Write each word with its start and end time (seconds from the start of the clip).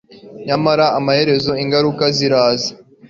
nyamara 0.47 0.85
amaherezo 0.99 1.51
ingaruka 1.63 2.03
ziraza 2.17 2.71